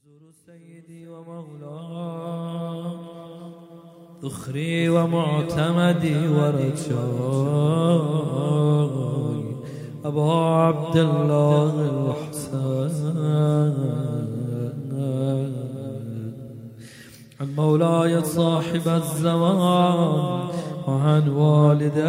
[0.00, 2.92] أزور سيدي ومولاي
[4.24, 7.00] ذخري ومعتمدي ورجاي
[10.04, 12.94] أبا عبد الله الحسين
[17.40, 20.48] عن مولاي صاحب الزمان
[20.88, 22.04] وعن والداي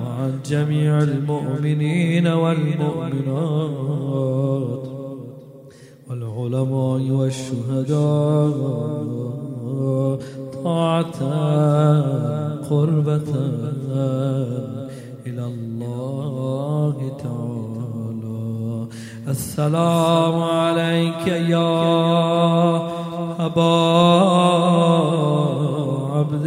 [0.00, 3.76] وعن جميع المؤمنين والمؤمنات.
[6.10, 8.56] والعلماء والشهداء
[10.64, 11.20] طاعة
[12.70, 13.30] قربة
[15.26, 18.86] إلى الله تعالى.
[19.28, 21.74] السلام عليك يا
[23.46, 23.76] أبا
[26.14, 26.46] عبد.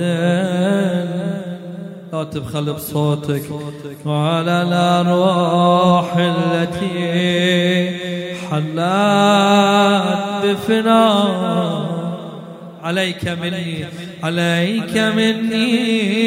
[2.13, 3.43] لا تبخل بصوتك.
[4.05, 7.88] وعلى الأرواح التي
[8.51, 11.99] حلت بفناء
[12.83, 13.85] عليك مني
[14.23, 16.19] عليك مني.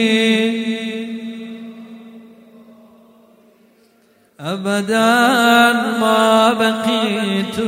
[4.41, 7.59] أبدا ما بقيت.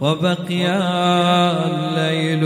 [0.00, 0.66] وبقي
[1.66, 2.44] الليل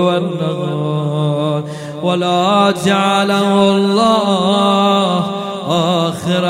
[0.00, 1.64] والنهار.
[2.02, 5.33] ولا جعله الله
[5.68, 6.44] آخر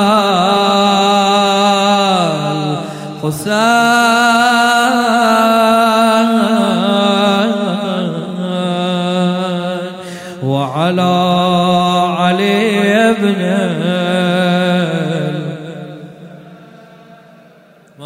[3.23, 3.63] الحسين
[10.43, 11.13] وعلى
[12.17, 13.41] علي بن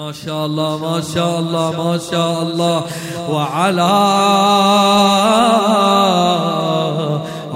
[0.08, 2.84] ما شاء الله ما شاء الله ما شاء الله
[3.30, 3.82] وعلى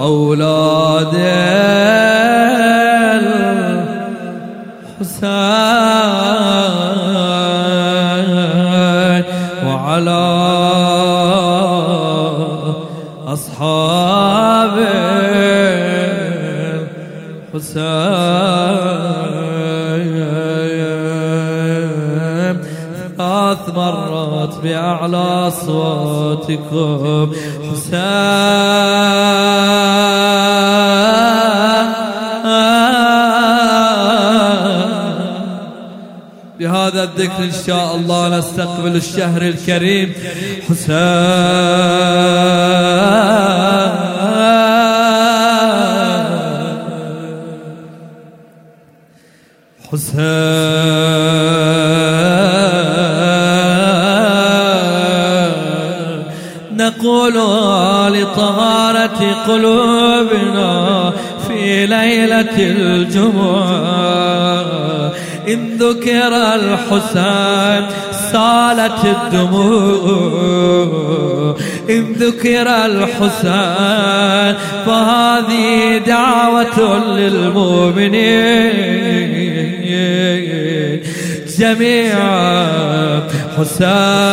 [0.00, 1.14] أولاد
[8.42, 9.24] الحسين.
[9.66, 10.24] وعلى
[13.32, 14.76] أصحاب
[17.54, 18.21] الحسين.
[24.62, 27.32] بأعلى صوتكم.
[36.60, 40.14] بهذا الذكر إن شاء الله نستقبل الشهر الكريم.
[40.70, 41.02] حسين.
[49.92, 51.51] حسين.
[58.32, 61.12] لطهارة قلوبنا
[61.48, 63.92] في ليلة الجمعة.
[65.48, 67.86] إن ذكر الحسين
[68.32, 70.36] سالت الدموع.
[71.90, 74.54] إن ذكر الحسين
[74.86, 78.62] فهذه دعوة للمؤمنين.
[81.58, 83.22] جميعا
[83.58, 84.32] حسين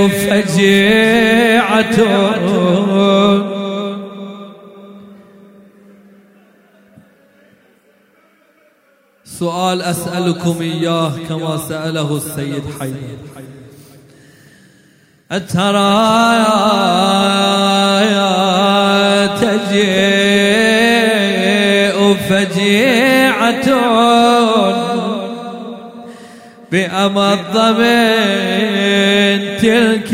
[0.08, 1.96] فجيعة.
[9.24, 13.18] سؤال أسألكم إياه كما سأله السيد حيدر
[15.32, 15.92] الترايا
[19.40, 20.62] تجيء
[22.30, 23.66] فجيعة
[26.72, 30.12] بأمض من تلك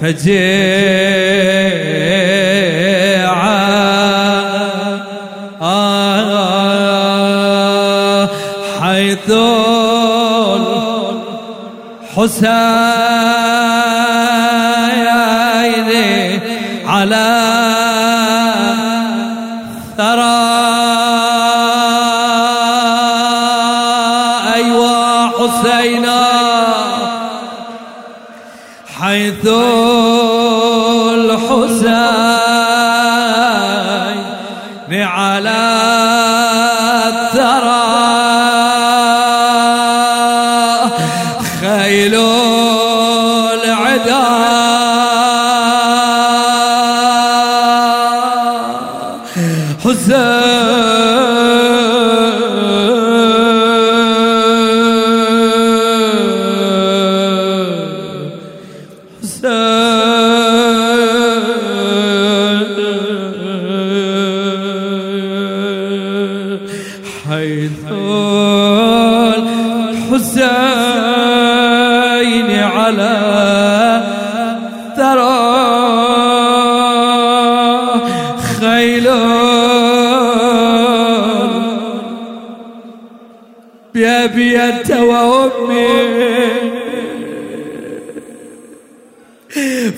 [0.00, 1.35] فجيعة
[12.16, 12.56] حسين
[16.86, 17.28] على
[19.96, 20.46] ثرى
[24.54, 26.26] أيوا حسينا
[29.00, 29.46] حيث
[31.14, 32.16] الحسين
[34.92, 35.75] على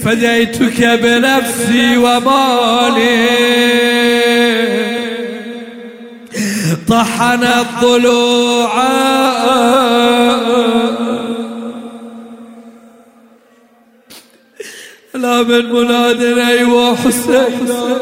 [0.05, 3.29] فديتك بنفسي ومالي.
[6.89, 8.73] طحن الضلوع.
[15.15, 17.98] لا من مناد أيوه حسين.